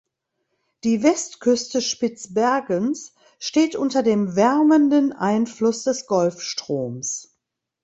Die 0.83 1.03
Westküste 1.03 1.79
Spitzbergens 1.79 3.13
steht 3.37 3.75
unter 3.75 4.01
dem 4.01 4.35
wärmenden 4.35 5.13
Einfluss 5.13 5.83
des 5.83 6.07
Golfstroms. 6.07 7.37